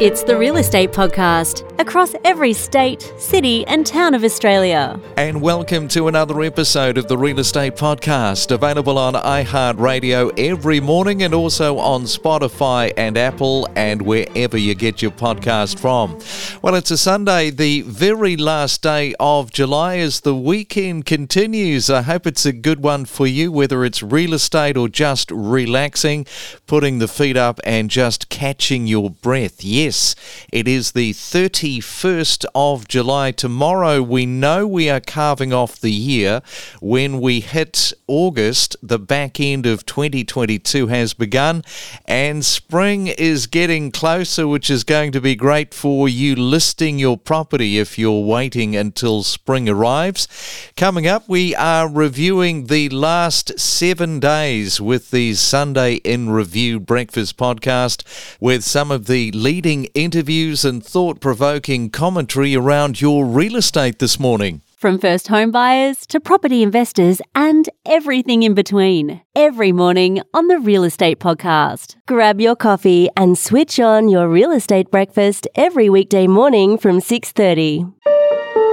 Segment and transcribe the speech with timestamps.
[0.00, 5.00] It's the Real Estate Podcast across every state, city, and town of Australia.
[5.16, 11.24] And welcome to another episode of the Real Estate Podcast, available on iHeartRadio every morning
[11.24, 16.16] and also on Spotify and Apple and wherever you get your podcast from.
[16.62, 21.90] Well, it's a Sunday, the very last day of July as the weekend continues.
[21.90, 26.24] I hope it's a good one for you, whether it's real estate or just relaxing,
[26.68, 29.64] putting the feet up and just catching your breath.
[29.64, 30.14] Yes yes,
[30.52, 33.30] it is the 31st of July.
[33.30, 36.42] Tomorrow, we know we are carving off the year.
[36.82, 41.64] When we hit August, the back end of 2022 has begun,
[42.04, 47.16] and spring is getting closer, which is going to be great for you listing your
[47.16, 50.28] property if you're waiting until spring arrives.
[50.76, 57.38] Coming up, we are reviewing the last seven days with the Sunday in Review Breakfast
[57.38, 58.02] podcast
[58.38, 64.18] with some of the leading interviews and thought provoking commentary around your real estate this
[64.18, 64.62] morning.
[64.76, 69.20] From first home buyers to property investors and everything in between.
[69.34, 71.96] Every morning on the Real Estate Podcast.
[72.06, 77.92] Grab your coffee and switch on your real estate breakfast every weekday morning from 6:30.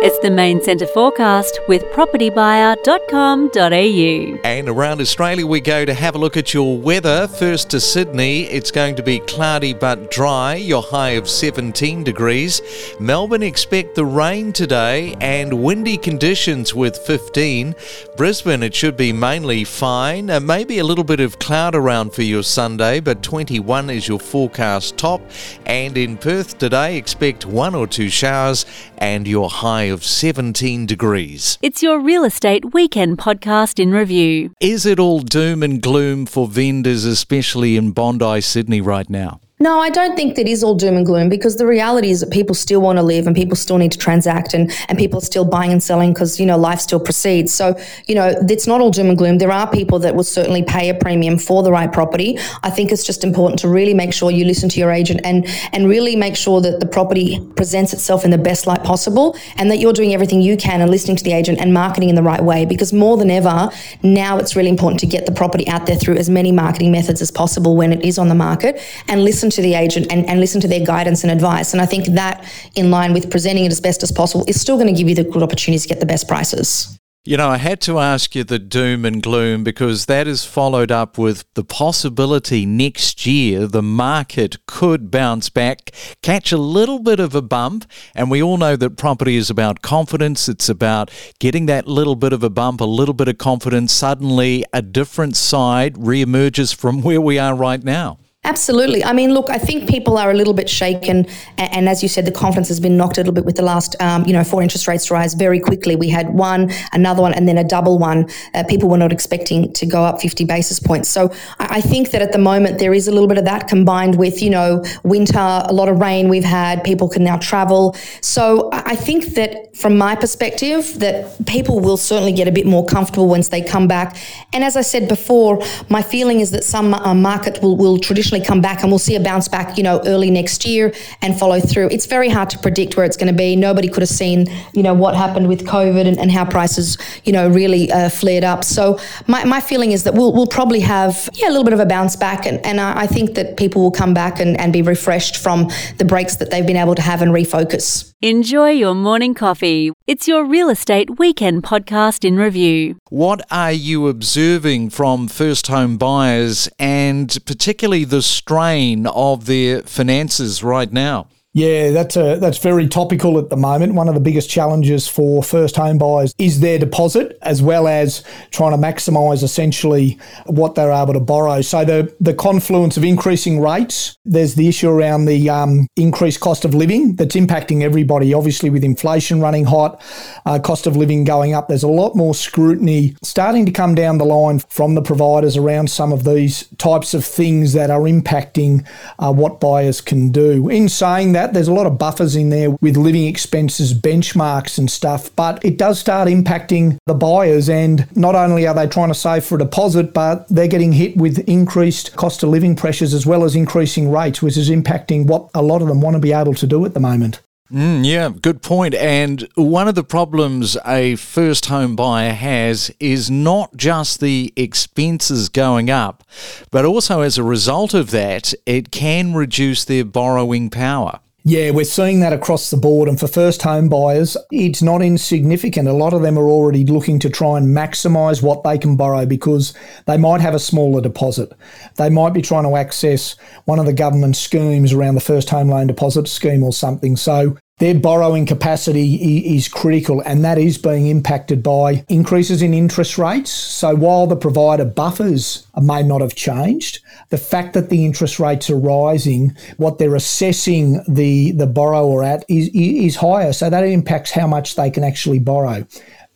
[0.03, 4.39] It's the main centre forecast with propertybuyer.com.au.
[4.43, 7.27] And around Australia, we go to have a look at your weather.
[7.27, 12.61] First to Sydney, it's going to be cloudy but dry, your high of 17 degrees.
[12.99, 17.73] Melbourne, expect the rain today and windy conditions with 15.
[18.17, 22.21] Brisbane, it should be mainly fine, uh, maybe a little bit of cloud around for
[22.21, 25.21] your Sunday, but 21 is your forecast top.
[25.65, 28.65] And in Perth today, expect one or two showers
[28.97, 31.57] and your high of 17 degrees.
[31.61, 34.53] It's your real estate weekend podcast in review.
[34.59, 39.39] Is it all doom and gloom for vendors, especially in Bondi, Sydney, right now?
[39.57, 42.29] No, I don't think that is all doom and gloom because the reality is that
[42.29, 45.25] people still want to live and people still need to transact and, and people are
[45.25, 47.53] still buying and selling because, you know, life still proceeds.
[47.53, 49.37] So, you know, it's not all doom and gloom.
[49.37, 52.37] There are people that will certainly pay a premium for the right property.
[52.63, 55.47] I think it's just important to really make sure you listen to your agent and,
[55.71, 59.71] and really make sure that the property presents itself in the best light possible and
[59.71, 62.23] that you're doing everything you can and listening to the agent and marketing in the
[62.23, 63.69] right way because more than ever,
[64.03, 67.21] now it's really important to get the property out there through as many marketing methods
[67.21, 70.27] as possible when it is on the market and listen listen to the agent and,
[70.27, 71.73] and listen to their guidance and advice.
[71.73, 72.43] And I think that,
[72.75, 75.15] in line with presenting it as best as possible, is still going to give you
[75.15, 76.97] the good opportunities to get the best prices.
[77.27, 80.91] You know, I had to ask you the doom and gloom because that is followed
[80.91, 85.89] up with the possibility next year the market could bounce back,
[86.21, 87.85] catch a little bit of a bump.
[88.13, 90.47] And we all know that property is about confidence.
[90.47, 93.91] It's about getting that little bit of a bump, a little bit of confidence.
[93.91, 98.19] Suddenly, a different side reemerges from where we are right now.
[98.45, 99.03] Absolutely.
[99.03, 101.25] I mean, look, I think people are a little bit shaken,
[101.57, 103.63] and, and as you said, the confidence has been knocked a little bit with the
[103.63, 105.95] last, um, you know, four interest rates rise very quickly.
[105.95, 108.29] We had one, another one, and then a double one.
[108.53, 111.09] Uh, people were not expecting to go up 50 basis points.
[111.09, 113.67] So I, I think that at the moment there is a little bit of that
[113.67, 116.83] combined with, you know, winter, a lot of rain we've had.
[116.83, 117.95] People can now travel.
[118.21, 122.85] So I think that from my perspective, that people will certainly get a bit more
[122.85, 124.15] comfortable once they come back.
[124.53, 128.34] And as I said before, my feeling is that some uh, market will, will traditionally
[128.39, 131.59] come back and we'll see a bounce back, you know, early next year and follow
[131.59, 131.89] through.
[131.89, 133.55] It's very hard to predict where it's going to be.
[133.55, 137.31] Nobody could have seen, you know, what happened with COVID and, and how prices, you
[137.31, 138.63] know, really uh, flared up.
[138.63, 141.79] So my, my feeling is that we'll, we'll probably have, yeah, a little bit of
[141.79, 142.45] a bounce back.
[142.45, 145.69] And, and I, I think that people will come back and, and be refreshed from
[145.97, 148.13] the breaks that they've been able to have and refocus.
[148.21, 149.94] Enjoy your morning coffee.
[150.07, 152.97] It's your real estate weekend podcast in review.
[153.09, 160.63] What are you observing from first home buyers and particularly the strain of their finances
[160.63, 161.25] right now?
[161.55, 163.93] Yeah, that's a that's very topical at the moment.
[163.93, 168.25] One of the biggest challenges for first home buyers is their deposit, as well as
[168.51, 171.61] trying to maximise essentially what they're able to borrow.
[171.61, 176.65] So the the confluence of increasing rates, there's the issue around the um, increased cost
[176.65, 178.33] of living that's impacting everybody.
[178.33, 180.03] Obviously, with inflation running hot,
[180.45, 184.17] uh, cost of living going up, there's a lot more scrutiny starting to come down
[184.17, 188.85] the line from the providers around some of these types of things that are impacting
[189.19, 190.67] uh, what buyers can do.
[190.67, 191.53] In saying that that.
[191.53, 195.77] There's a lot of buffers in there with living expenses, benchmarks, and stuff, but it
[195.77, 197.69] does start impacting the buyers.
[197.69, 201.17] And not only are they trying to save for a deposit, but they're getting hit
[201.17, 205.49] with increased cost of living pressures as well as increasing rates, which is impacting what
[205.53, 207.41] a lot of them want to be able to do at the moment.
[207.71, 208.93] Mm, yeah, good point.
[208.93, 215.49] And one of the problems a first home buyer has is not just the expenses
[215.49, 216.23] going up,
[216.69, 221.19] but also as a result of that, it can reduce their borrowing power.
[221.47, 223.07] Yeah, we're seeing that across the board.
[223.07, 225.87] And for first home buyers, it's not insignificant.
[225.87, 229.27] A lot of them are already looking to try and maximise what they can borrow
[229.27, 229.75] because
[230.07, 231.53] they might have a smaller deposit.
[231.97, 235.69] They might be trying to access one of the government schemes around the first home
[235.69, 237.15] loan deposit scheme or something.
[237.15, 239.15] So their borrowing capacity
[239.55, 243.51] is critical, and that is being impacted by increases in interest rates.
[243.51, 246.99] So, while the provider buffers may not have changed,
[247.31, 252.45] the fact that the interest rates are rising, what they're assessing the, the borrower at
[252.47, 253.51] is, is higher.
[253.51, 255.85] So, that impacts how much they can actually borrow.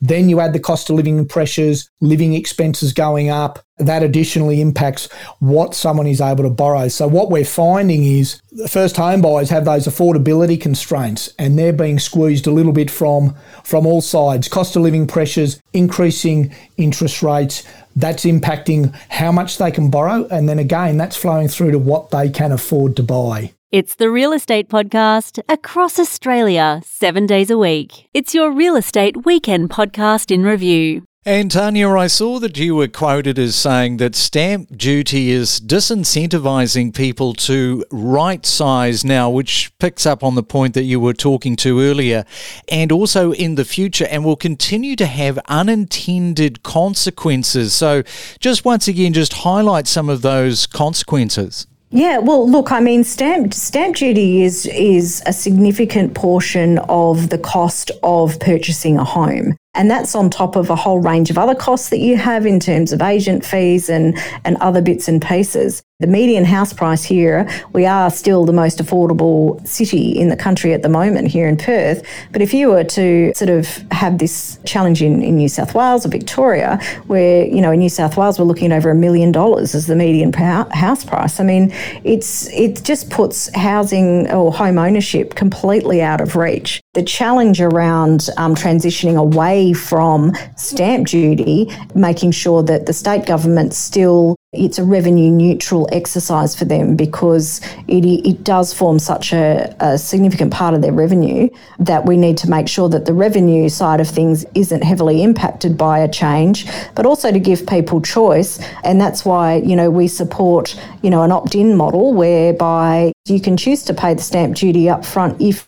[0.02, 3.60] Then you add the cost of living pressures, living expenses going up.
[3.78, 6.88] That additionally impacts what someone is able to borrow.
[6.90, 12.00] So what we're finding is first home buyers have those affordability constraints and they're being
[12.00, 14.48] squeezed a little bit from from all sides.
[14.48, 17.64] Cost of living pressures, increasing interest rates,
[17.96, 22.12] that's impacting how much they can borrow and then again that's flowing through to what
[22.12, 23.54] they can afford to buy.
[23.72, 28.10] It's the Real Estate Podcast across Australia, seven days a week.
[28.16, 31.04] It's your real estate weekend podcast in review.
[31.24, 36.96] And Tanya, I saw that you were quoted as saying that stamp duty is disincentivizing
[36.96, 41.56] people to right size now, which picks up on the point that you were talking
[41.58, 42.26] to earlier,
[42.70, 47.76] and also in the future, and will continue to have unintended consequences.
[47.76, 48.02] So,
[48.40, 51.68] just once again, just highlight some of those consequences.
[51.92, 57.40] Yeah, well, look, I mean, stamp stamp duty is is a significant portion of the
[57.40, 59.56] cost of purchasing a home.
[59.74, 62.60] And that's on top of a whole range of other costs that you have in
[62.60, 65.82] terms of agent fees and, and other bits and pieces.
[66.02, 70.72] The median house price here, we are still the most affordable city in the country
[70.72, 72.08] at the moment here in Perth.
[72.32, 76.06] But if you were to sort of have this challenge in, in New South Wales
[76.06, 79.34] or Victoria, where, you know, in New South Wales, we're looking at over a million
[79.34, 81.38] dollars as the median house price.
[81.38, 81.74] I mean,
[82.06, 86.80] it's it just puts housing or home ownership completely out of reach.
[86.94, 93.74] The challenge around um, transitioning away from stamp duty, making sure that the state government
[93.74, 99.76] still it's a revenue neutral exercise for them because it, it does form such a,
[99.80, 101.48] a, significant part of their revenue
[101.78, 105.78] that we need to make sure that the revenue side of things isn't heavily impacted
[105.78, 106.66] by a change,
[106.96, 108.60] but also to give people choice.
[108.84, 113.40] And that's why, you know, we support, you know, an opt in model whereby you
[113.40, 115.68] can choose to pay the stamp duty up front if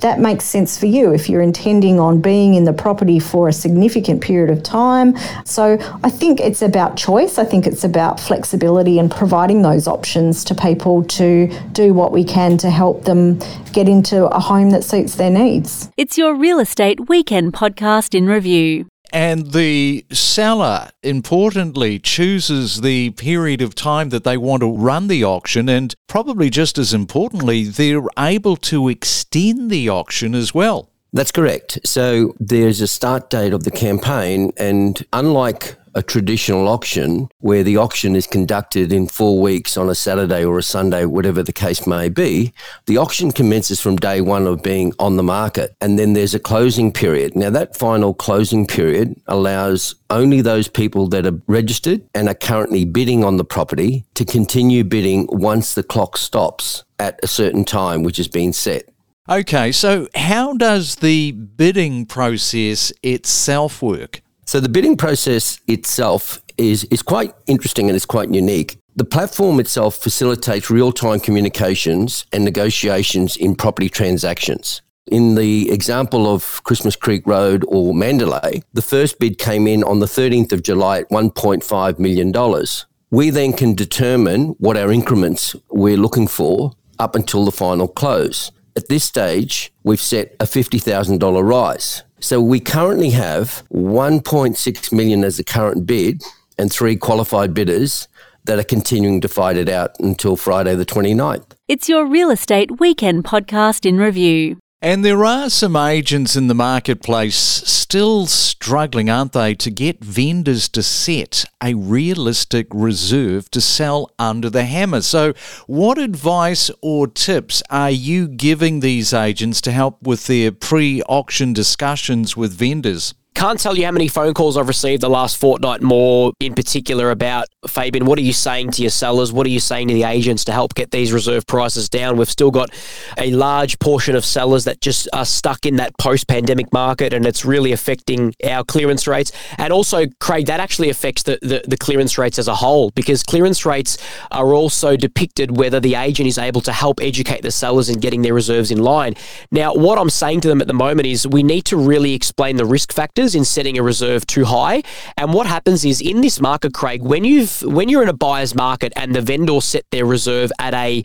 [0.00, 3.52] that makes sense for you, if you're intending on being in the property for a
[3.52, 5.16] significant period of time.
[5.44, 7.38] So I think it's about choice.
[7.38, 12.24] I think it's about flexibility and providing those options to people to do what we
[12.24, 13.38] can to help them
[13.72, 15.90] get into a home that suits their needs.
[15.96, 18.91] It's your real estate weekend podcast in review.
[19.12, 25.22] And the seller, importantly, chooses the period of time that they want to run the
[25.22, 25.68] auction.
[25.68, 30.88] And probably just as importantly, they're able to extend the auction as well.
[31.12, 31.78] That's correct.
[31.84, 37.76] So there's a start date of the campaign, and unlike a traditional auction where the
[37.76, 41.86] auction is conducted in four weeks on a Saturday or a Sunday, whatever the case
[41.86, 42.52] may be,
[42.86, 45.76] the auction commences from day one of being on the market.
[45.80, 47.36] And then there's a closing period.
[47.36, 52.84] Now, that final closing period allows only those people that are registered and are currently
[52.84, 58.02] bidding on the property to continue bidding once the clock stops at a certain time,
[58.02, 58.88] which has been set.
[59.28, 64.21] Okay, so how does the bidding process itself work?
[64.44, 68.78] So the bidding process itself is, is quite interesting and it's quite unique.
[68.94, 74.82] The platform itself facilitates real time communications and negotiations in property transactions.
[75.06, 80.00] In the example of Christmas Creek Road or Mandalay, the first bid came in on
[80.00, 82.66] the 13th of July at $1.5 million.
[83.10, 88.52] We then can determine what our increments we're looking for up until the final close.
[88.76, 92.04] At this stage, we've set a $50,000 rise.
[92.22, 96.22] So we currently have 1.6 million as the current bid
[96.56, 98.06] and three qualified bidders
[98.44, 101.56] that are continuing to fight it out until Friday the 29th.
[101.66, 104.58] It's your real estate weekend podcast in review.
[104.84, 110.68] And there are some agents in the marketplace still struggling, aren't they, to get vendors
[110.70, 115.00] to set a realistic reserve to sell under the hammer.
[115.02, 115.34] So,
[115.68, 121.52] what advice or tips are you giving these agents to help with their pre auction
[121.52, 123.14] discussions with vendors?
[123.36, 127.12] Can't tell you how many phone calls I've received the last fortnight more, in particular,
[127.12, 129.32] about Fabian, what are you saying to your sellers?
[129.32, 132.16] What are you saying to the agents to help get these reserve prices down?
[132.16, 132.70] We've still got
[133.16, 137.24] a large portion of sellers that just are stuck in that post pandemic market and
[137.24, 139.30] it's really affecting our clearance rates.
[139.58, 143.22] And also, Craig, that actually affects the, the, the clearance rates as a whole because
[143.22, 143.96] clearance rates
[144.32, 148.22] are also depicted whether the agent is able to help educate the sellers in getting
[148.22, 149.14] their reserves in line.
[149.52, 152.56] Now, what I'm saying to them at the moment is we need to really explain
[152.56, 154.82] the risk factors in setting a reserve too high.
[155.16, 158.54] And what happens is in this market, Craig, when you've when you're in a buyer's
[158.54, 161.02] market and the vendor set their reserve at a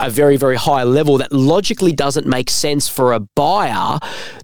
[0.00, 3.98] a very, very high level that logically doesn't make sense for a buyer,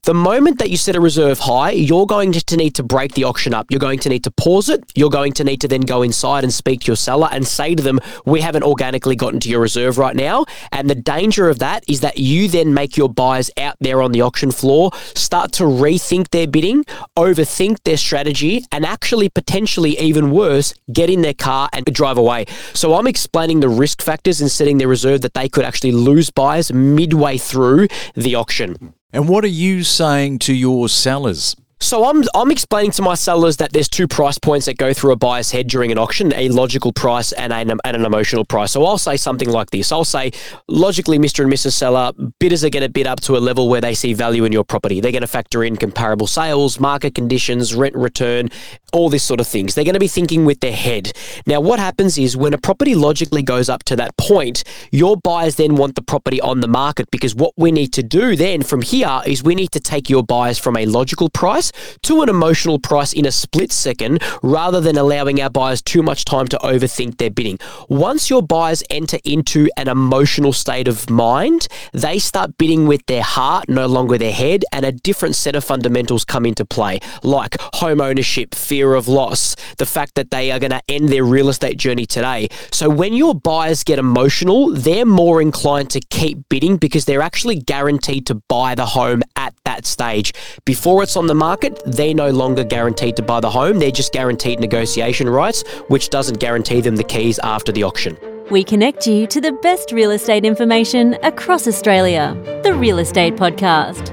[0.05, 3.25] the moment that you set a reserve high, you're going to need to break the
[3.25, 3.67] auction up.
[3.71, 4.85] You're going to need to pause it.
[4.95, 7.75] You're going to need to then go inside and speak to your seller and say
[7.75, 10.47] to them, We haven't organically gotten to your reserve right now.
[10.73, 14.13] And the danger of that is that you then make your buyers out there on
[14.13, 16.85] the auction floor start to rethink their bidding,
[17.17, 22.47] overthink their strategy, and actually potentially even worse, get in their car and drive away.
[22.73, 26.31] So I'm explaining the risk factors in setting their reserve that they could actually lose
[26.31, 28.95] buyers midway through the auction.
[29.13, 31.55] And what are you saying to your sellers?
[31.85, 35.13] So I'm I'm explaining to my sellers that there's two price points that go through
[35.13, 38.73] a buyer's head during an auction: a logical price and an, and an emotional price.
[38.73, 40.31] So I'll say something like this: I'll say,
[40.67, 41.45] logically, Mr.
[41.45, 41.73] and Mrs.
[41.73, 44.51] Seller, bidders are going to bid up to a level where they see value in
[44.51, 45.03] your property.
[45.03, 48.49] They're going to factor in comparable sales, market conditions, rent return,
[48.95, 49.75] all this sort of things.
[49.75, 51.13] They're going to be thinking with their head.
[51.47, 55.57] Now, what happens is when a property logically goes up to that point, your buyers
[55.57, 58.81] then want the property on the market because what we need to do then from
[58.81, 62.79] here is we need to take your buyers from a logical price to an emotional
[62.79, 67.19] price in a split second rather than allowing our buyers too much time to overthink
[67.19, 67.59] their bidding.
[67.89, 73.23] Once your buyers enter into an emotional state of mind, they start bidding with their
[73.23, 77.57] heart, no longer their head, and a different set of fundamentals come into play, like
[77.75, 81.49] home ownership, fear of loss, the fact that they are going to end their real
[81.49, 82.49] estate journey today.
[82.71, 87.57] So when your buyers get emotional, they're more inclined to keep bidding because they're actually
[87.57, 90.33] guaranteed to buy the home at that stage.
[90.65, 93.79] Before it's on the market, market, they're no longer guaranteed to buy the home.
[93.79, 98.19] They're just guaranteed negotiation rights, which doesn't guarantee them the keys after the auction.
[98.51, 102.37] We connect you to the best real estate information across Australia.
[102.63, 104.13] The Real Estate Podcast.